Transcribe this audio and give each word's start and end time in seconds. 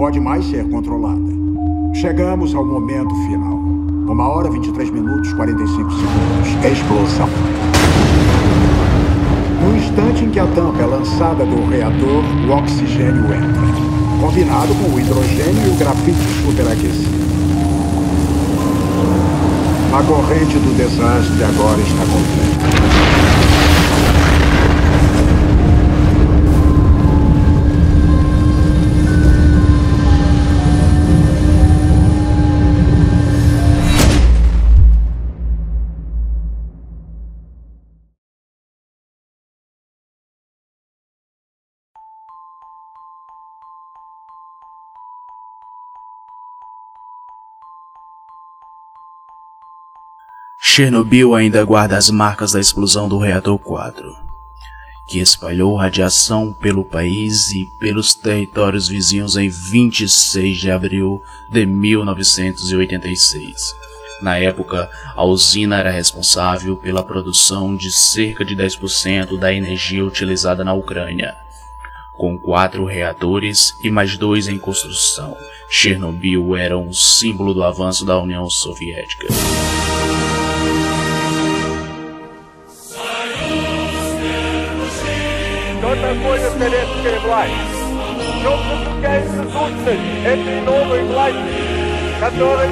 pode 0.00 0.18
mais 0.18 0.44
ser 0.46 0.68
controlada. 0.68 1.20
Chegamos 1.94 2.52
ao 2.54 2.66
momento 2.66 3.14
final. 3.26 3.60
Uma 4.08 4.28
hora, 4.28 4.50
23 4.50 4.90
minutos, 4.90 5.32
45 5.34 5.90
segundos. 5.92 6.64
Explosão. 6.64 7.28
No 9.62 9.76
instante 9.76 10.24
em 10.24 10.30
que 10.30 10.40
a 10.40 10.46
tampa 10.46 10.82
é 10.82 10.86
lançada 10.86 11.44
do 11.44 11.68
reator, 11.68 12.24
o 12.48 12.50
oxigênio 12.50 13.24
entra, 13.26 14.20
combinado 14.20 14.74
com 14.74 14.96
o 14.96 14.98
hidrogênio 14.98 15.66
e 15.66 15.70
o 15.70 15.76
grafite 15.76 16.18
superaquecido. 16.44 17.20
A 19.92 20.02
corrente 20.02 20.58
do 20.58 20.76
desastre 20.76 21.44
agora 21.44 21.80
está 21.80 22.04
completa. 22.06 23.49
Chernobyl 50.72 51.34
ainda 51.34 51.64
guarda 51.64 51.96
as 51.96 52.10
marcas 52.10 52.52
da 52.52 52.60
explosão 52.60 53.08
do 53.08 53.18
reator 53.18 53.58
4, 53.58 54.16
que 55.04 55.18
espalhou 55.18 55.74
radiação 55.74 56.52
pelo 56.52 56.84
país 56.84 57.50
e 57.50 57.68
pelos 57.80 58.14
territórios 58.14 58.86
vizinhos 58.86 59.36
em 59.36 59.48
26 59.48 60.58
de 60.58 60.70
abril 60.70 61.20
de 61.50 61.66
1986. 61.66 63.74
Na 64.22 64.38
época, 64.38 64.88
a 65.16 65.24
usina 65.24 65.76
era 65.76 65.90
responsável 65.90 66.76
pela 66.76 67.02
produção 67.02 67.74
de 67.74 67.90
cerca 67.90 68.44
de 68.44 68.54
10% 68.54 69.40
da 69.40 69.52
energia 69.52 70.04
utilizada 70.04 70.62
na 70.62 70.72
Ucrânia. 70.72 71.36
Com 72.16 72.38
quatro 72.38 72.84
reatores 72.84 73.76
e 73.82 73.90
mais 73.90 74.16
dois 74.16 74.46
em 74.46 74.56
construção, 74.56 75.36
Chernobyl 75.68 76.54
era 76.54 76.78
um 76.78 76.92
símbolo 76.92 77.52
do 77.52 77.64
avanço 77.64 78.06
da 78.06 78.16
União 78.20 78.48
Soviética. 78.48 79.26
такое 86.25 86.49
советская 86.51 87.19
власть? 87.21 87.53
В 88.17 88.41
чем 88.41 88.59
заключается 88.69 89.43
сущность 89.43 90.25
этой 90.25 90.61
новой 90.61 91.03
власти, 91.05 92.19
которая 92.19 92.69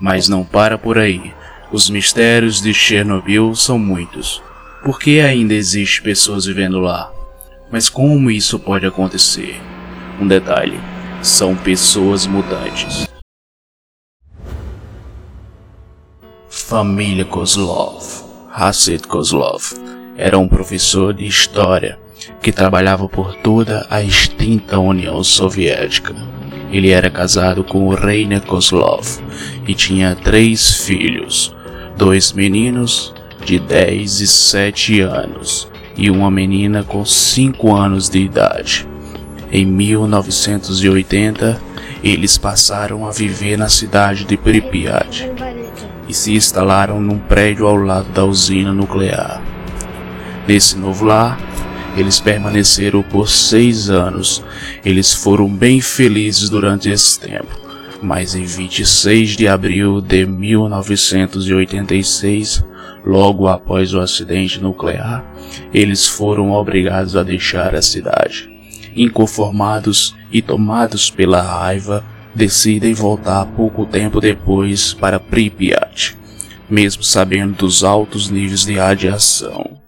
Mas 0.00 0.28
não 0.28 0.44
para 0.44 0.76
por 0.76 0.98
aí. 0.98 1.32
Os 1.72 1.90
mistérios 1.90 2.60
de 2.60 2.72
Chernobyl 2.72 3.54
são 3.54 3.78
muitos. 3.78 4.42
Por 4.84 5.00
que 5.00 5.20
ainda 5.20 5.54
existe 5.54 6.02
pessoas 6.02 6.44
vivendo 6.44 6.78
lá? 6.78 7.10
Mas 7.72 7.88
como 7.88 8.30
isso 8.30 8.58
pode 8.58 8.86
acontecer? 8.86 9.60
Um 10.20 10.28
detalhe: 10.28 10.78
são 11.22 11.56
pessoas 11.56 12.26
mutantes. 12.26 13.08
Família 16.71 17.25
Kozlov. 17.25 18.01
Hassid 18.49 19.05
Kozlov 19.05 19.61
era 20.15 20.39
um 20.39 20.47
professor 20.47 21.13
de 21.13 21.27
história 21.27 21.99
que 22.41 22.53
trabalhava 22.53 23.09
por 23.09 23.35
toda 23.35 23.85
a 23.89 24.01
extinta 24.01 24.79
União 24.79 25.21
Soviética. 25.21 26.15
Ele 26.71 26.89
era 26.89 27.09
casado 27.09 27.61
com 27.61 27.89
Reina 27.89 28.39
Kozlov 28.39 29.05
e 29.67 29.73
tinha 29.73 30.15
três 30.15 30.85
filhos, 30.85 31.53
dois 31.97 32.31
meninos 32.31 33.13
de 33.43 33.59
10 33.59 34.21
e 34.21 34.27
7 34.27 35.01
anos 35.01 35.67
e 35.97 36.09
uma 36.09 36.31
menina 36.31 36.85
com 36.85 37.03
5 37.03 37.75
anos 37.75 38.09
de 38.09 38.19
idade. 38.19 38.87
Em 39.51 39.65
1980, 39.65 41.61
eles 42.01 42.37
passaram 42.37 43.05
a 43.05 43.11
viver 43.11 43.57
na 43.57 43.67
cidade 43.67 44.23
de 44.23 44.37
Pripyat 44.37 45.29
e 46.11 46.13
se 46.13 46.33
instalaram 46.33 46.99
num 46.99 47.17
prédio 47.17 47.65
ao 47.65 47.77
lado 47.77 48.09
da 48.09 48.25
usina 48.25 48.73
nuclear. 48.73 49.41
Nesse 50.45 50.77
novo 50.77 51.05
lar, 51.05 51.39
eles 51.95 52.19
permaneceram 52.19 53.01
por 53.01 53.29
seis 53.29 53.89
anos. 53.89 54.43
Eles 54.83 55.13
foram 55.13 55.47
bem 55.47 55.79
felizes 55.79 56.49
durante 56.49 56.89
esse 56.89 57.17
tempo, 57.17 57.57
mas 58.03 58.35
em 58.35 58.43
26 58.43 59.37
de 59.37 59.47
abril 59.47 60.01
de 60.01 60.25
1986, 60.25 62.65
logo 63.05 63.47
após 63.47 63.93
o 63.93 64.01
acidente 64.01 64.59
nuclear, 64.59 65.23
eles 65.73 66.09
foram 66.09 66.51
obrigados 66.51 67.15
a 67.15 67.23
deixar 67.23 67.73
a 67.73 67.81
cidade. 67.81 68.51
Inconformados 68.93 70.13
e 70.29 70.41
tomados 70.41 71.09
pela 71.09 71.41
raiva, 71.41 72.03
decidem 72.33 72.93
voltar 72.93 73.45
pouco 73.45 73.85
tempo 73.85 74.19
depois 74.19 74.93
para 74.93 75.19
Pripyat, 75.19 76.15
mesmo 76.69 77.03
sabendo 77.03 77.55
dos 77.55 77.83
altos 77.83 78.29
níveis 78.29 78.65
de 78.65 78.75
radiação. 78.75 79.80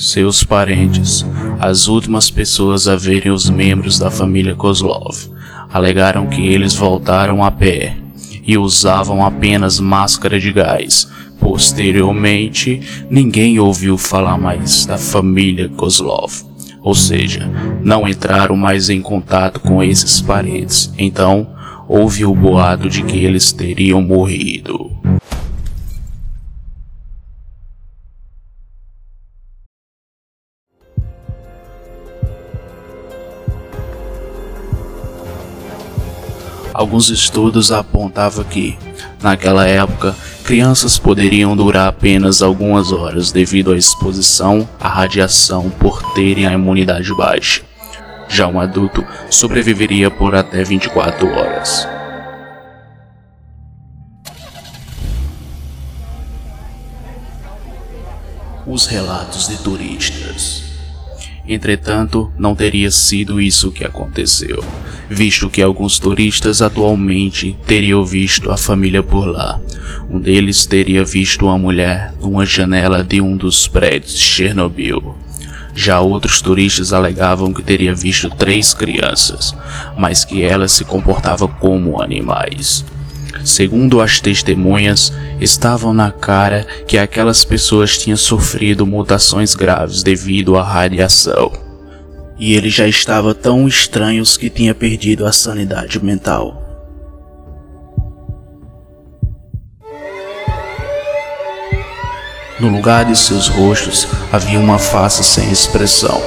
Seus 0.00 0.42
parentes, 0.42 1.26
as 1.58 1.86
últimas 1.86 2.30
pessoas 2.30 2.88
a 2.88 2.96
verem 2.96 3.30
os 3.30 3.50
membros 3.50 3.98
da 3.98 4.10
família 4.10 4.54
Kozlov, 4.54 5.28
alegaram 5.70 6.26
que 6.26 6.40
eles 6.40 6.74
voltaram 6.74 7.44
a 7.44 7.50
pé 7.50 7.94
e 8.42 8.56
usavam 8.56 9.22
apenas 9.22 9.78
máscara 9.78 10.40
de 10.40 10.50
gás. 10.52 11.06
Posteriormente, 11.38 12.80
ninguém 13.10 13.58
ouviu 13.60 13.98
falar 13.98 14.38
mais 14.38 14.86
da 14.86 14.96
família 14.96 15.68
Kozlov, 15.68 16.32
ou 16.82 16.94
seja, 16.94 17.46
não 17.82 18.08
entraram 18.08 18.56
mais 18.56 18.88
em 18.88 19.02
contato 19.02 19.60
com 19.60 19.82
esses 19.82 20.22
parentes. 20.22 20.90
Então, 20.96 21.46
houve 21.86 22.24
o 22.24 22.34
boato 22.34 22.88
de 22.88 23.02
que 23.02 23.18
eles 23.18 23.52
teriam 23.52 24.00
morrido. 24.00 24.99
Alguns 36.80 37.10
estudos 37.10 37.70
apontavam 37.72 38.42
que, 38.42 38.78
naquela 39.22 39.66
época, 39.66 40.16
crianças 40.42 40.98
poderiam 40.98 41.54
durar 41.54 41.86
apenas 41.86 42.40
algumas 42.40 42.90
horas 42.90 43.30
devido 43.30 43.70
à 43.70 43.76
exposição 43.76 44.66
à 44.80 44.88
radiação 44.88 45.68
por 45.68 46.02
terem 46.14 46.46
a 46.46 46.54
imunidade 46.54 47.14
baixa. 47.14 47.60
Já 48.30 48.46
um 48.46 48.58
adulto 48.58 49.04
sobreviveria 49.28 50.10
por 50.10 50.34
até 50.34 50.64
24 50.64 51.28
horas. 51.28 51.86
Os 58.66 58.86
relatos 58.86 59.48
de 59.48 59.58
turistas. 59.58 60.69
Entretanto, 61.52 62.32
não 62.38 62.54
teria 62.54 62.92
sido 62.92 63.40
isso 63.40 63.72
que 63.72 63.84
aconteceu, 63.84 64.62
visto 65.08 65.50
que 65.50 65.60
alguns 65.60 65.98
turistas 65.98 66.62
atualmente 66.62 67.58
teriam 67.66 68.04
visto 68.04 68.52
a 68.52 68.56
família 68.56 69.02
por 69.02 69.26
lá. 69.26 69.60
Um 70.08 70.20
deles 70.20 70.64
teria 70.64 71.04
visto 71.04 71.46
uma 71.46 71.58
mulher 71.58 72.14
numa 72.20 72.46
janela 72.46 73.02
de 73.02 73.20
um 73.20 73.36
dos 73.36 73.66
prédios 73.66 74.12
de 74.12 74.20
Chernobyl. 74.20 75.16
Já 75.74 75.98
outros 75.98 76.40
turistas 76.40 76.92
alegavam 76.92 77.52
que 77.52 77.64
teria 77.64 77.96
visto 77.96 78.30
três 78.30 78.72
crianças, 78.72 79.52
mas 79.98 80.24
que 80.24 80.44
elas 80.44 80.70
se 80.70 80.84
comportavam 80.84 81.48
como 81.48 82.00
animais. 82.00 82.84
Segundo 83.44 84.00
as 84.00 84.20
testemunhas, 84.20 85.12
estavam 85.40 85.92
na 85.92 86.10
cara 86.10 86.66
que 86.86 86.98
aquelas 86.98 87.44
pessoas 87.44 87.96
tinham 87.98 88.16
sofrido 88.16 88.86
mutações 88.86 89.54
graves 89.54 90.02
devido 90.02 90.56
à 90.56 90.62
radiação. 90.62 91.50
e 92.40 92.54
ele 92.54 92.70
já 92.70 92.88
estava 92.88 93.34
tão 93.34 93.68
estranho 93.68 94.24
que 94.24 94.48
tinha 94.48 94.74
perdido 94.74 95.26
a 95.26 95.32
sanidade 95.32 96.02
mental. 96.02 96.56
No 102.58 102.68
lugar 102.68 103.04
de 103.04 103.16
seus 103.16 103.46
rostos 103.48 104.08
havia 104.32 104.58
uma 104.58 104.78
face 104.78 105.22
sem 105.22 105.52
expressão, 105.52 106.20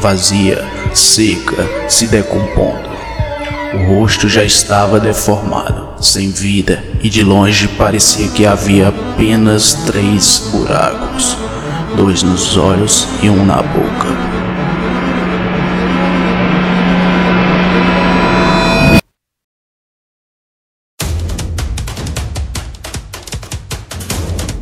vazia, 0.00 0.64
seca, 0.92 1.88
se 1.88 2.08
decompondo. 2.08 2.88
O 3.74 4.00
rosto 4.00 4.28
já 4.28 4.42
estava 4.42 4.98
deformado, 4.98 5.77
sem 6.00 6.30
vida, 6.30 6.82
e 7.02 7.08
de 7.08 7.22
longe 7.22 7.68
parecia 7.68 8.28
que 8.28 8.46
havia 8.46 8.88
apenas 8.88 9.74
três 9.86 10.48
buracos: 10.50 11.36
dois 11.96 12.22
nos 12.22 12.56
olhos 12.56 13.06
e 13.22 13.28
um 13.28 13.44
na 13.44 13.62
boca. 13.62 14.38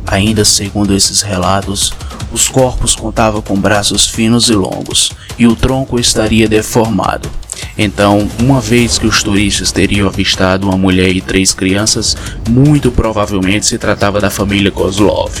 Ainda 0.09 0.45
segundo 0.45 0.95
esses 0.95 1.21
relatos, 1.21 1.93
os 2.31 2.47
corpos 2.47 2.95
contavam 2.95 3.41
com 3.41 3.55
braços 3.55 4.07
finos 4.07 4.49
e 4.49 4.53
longos, 4.53 5.11
e 5.37 5.45
o 5.45 5.55
tronco 5.55 5.99
estaria 5.99 6.47
deformado. 6.47 7.29
Então, 7.77 8.27
uma 8.39 8.59
vez 8.59 8.97
que 8.97 9.07
os 9.07 9.21
turistas 9.21 9.71
teriam 9.71 10.07
avistado 10.07 10.67
uma 10.67 10.77
mulher 10.77 11.15
e 11.15 11.21
três 11.21 11.53
crianças, 11.53 12.15
muito 12.49 12.91
provavelmente 12.91 13.65
se 13.65 13.77
tratava 13.77 14.19
da 14.19 14.29
família 14.29 14.71
Kozlov. 14.71 15.31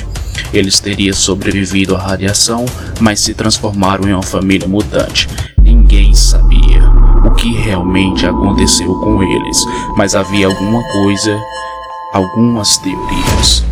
Eles 0.53 0.79
teriam 0.79 1.13
sobrevivido 1.13 1.95
à 1.95 1.99
radiação, 1.99 2.65
mas 2.99 3.19
se 3.19 3.33
transformaram 3.33 4.07
em 4.07 4.13
uma 4.13 4.23
família 4.23 4.67
mutante. 4.67 5.27
Ninguém 5.57 6.13
sabia 6.13 6.83
o 7.25 7.31
que 7.31 7.51
realmente 7.53 8.25
aconteceu 8.25 8.93
com 8.95 9.21
eles, 9.21 9.57
mas 9.97 10.15
havia 10.15 10.47
alguma 10.47 10.81
coisa, 10.91 11.37
algumas 12.13 12.77
teorias. 12.77 13.65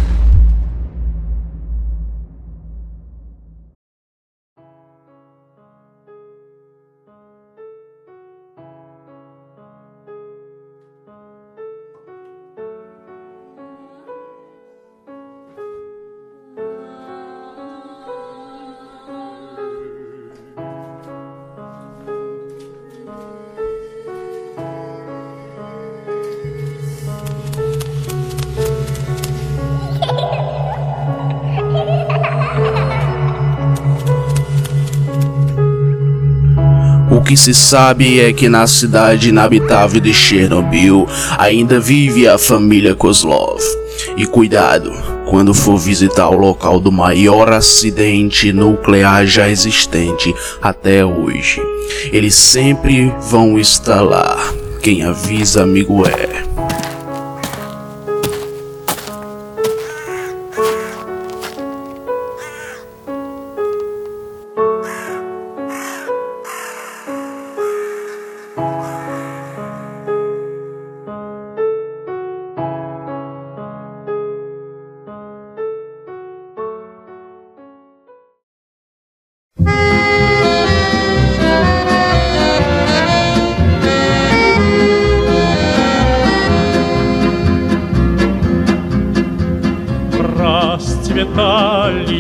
Que 37.25 37.35
se 37.35 37.55
sabe 37.55 38.19
é 38.19 38.31
que 38.31 38.47
na 38.47 38.67
cidade 38.67 39.29
inabitável 39.29 39.99
de 39.99 40.13
Chernobyl 40.13 41.07
ainda 41.39 41.79
vive 41.79 42.27
a 42.27 42.37
família 42.37 42.93
Kozlov. 42.93 43.59
E 44.15 44.27
cuidado, 44.27 44.93
quando 45.27 45.51
for 45.51 45.77
visitar 45.77 46.29
o 46.29 46.37
local 46.37 46.79
do 46.79 46.91
maior 46.91 47.51
acidente 47.51 48.53
nuclear 48.53 49.25
já 49.25 49.49
existente 49.49 50.33
até 50.61 51.03
hoje. 51.03 51.59
Eles 52.11 52.35
sempre 52.35 53.11
vão 53.29 53.57
estar 53.57 54.01
lá. 54.01 54.37
Quem 54.81 55.03
avisa, 55.03 55.63
amigo 55.63 56.05
é. 56.05 56.54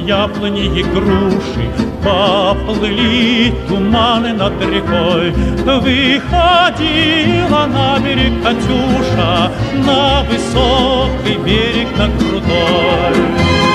Яблони 0.05 0.79
и 0.79 0.83
груши, 0.83 1.69
Поплыли 2.03 3.53
туманы 3.67 4.33
над 4.33 4.53
рекой. 4.61 5.31
Выходила 5.81 7.65
на 7.65 7.99
берег 7.99 8.33
Катюша, 8.43 9.51
На 9.85 10.23
высокий 10.23 11.37
берег, 11.43 11.87
на 11.97 12.07
крутой. 12.17 13.74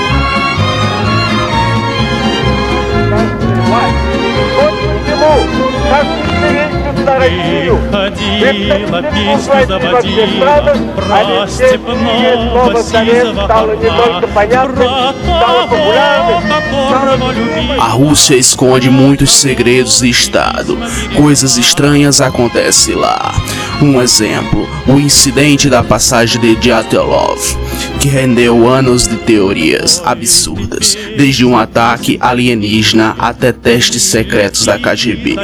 на 7.04 7.18
Россию. 7.18 7.78
Ходила, 7.90 9.02
песню 9.02 9.66
заводила 9.66 10.74
Про 10.96 11.46
степного 11.48 12.82
сизого 12.82 13.44
орла 13.44 14.20
Про 14.34 14.46
того, 15.40 16.42
которого 16.48 17.32
любила 17.32 17.76
A 17.78 17.88
Rússia 17.90 18.36
esconde 18.36 18.90
muitos 18.90 19.30
segredos 19.30 20.00
de 20.00 20.10
Estado. 20.10 20.76
Coisas 21.16 21.56
estranhas 21.56 22.20
acontecem 22.20 22.94
lá. 22.94 23.34
Um 23.80 24.00
exemplo, 24.00 24.66
o 24.86 24.98
incidente 24.98 25.68
da 25.68 25.82
passagem 25.82 26.40
de 26.40 26.56
Dyatlov, 26.56 27.38
que 28.01 28.09
rendeu 28.09 28.67
anos 28.67 29.07
de 29.07 29.15
teorias 29.15 30.01
absurdas, 30.03 30.97
desde 31.15 31.45
um 31.45 31.55
ataque 31.55 32.17
alienígena 32.19 33.15
até 33.19 33.51
testes 33.51 34.01
secretos 34.01 34.65
da 34.65 34.79
KGB. 34.79 35.35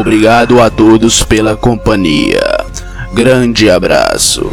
Obrigado 0.00 0.60
a 0.60 0.70
todos 0.70 1.22
pela 1.24 1.56
companhia. 1.56 2.64
Grande 3.12 3.70
abraço. 3.70 4.50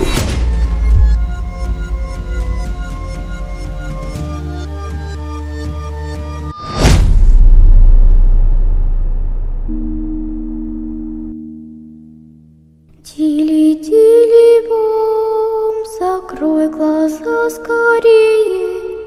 закрой 16.43 16.67
глаза 16.67 17.49
скорее. 17.49 19.03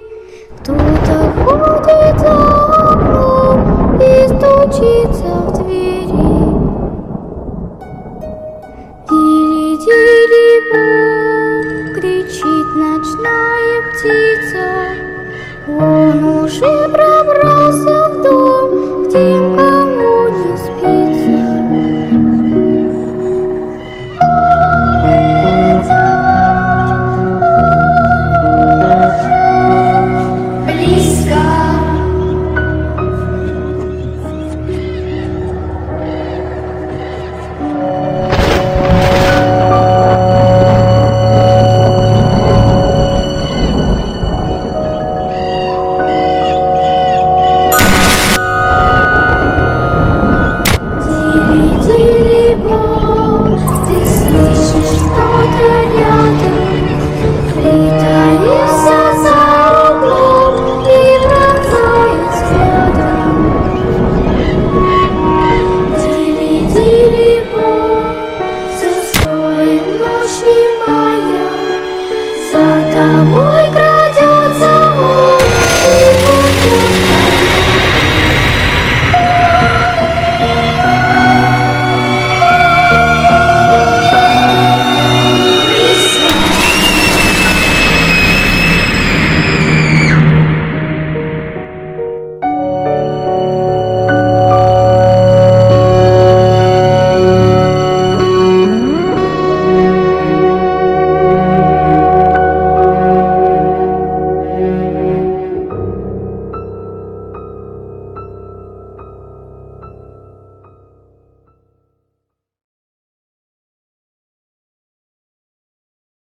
Кто-то 0.60 1.16
ходит 1.44 2.20
за 2.20 2.34
окном 2.92 4.00
и 4.00 4.26
стучится 4.28 5.29
Shabra 16.61 17.10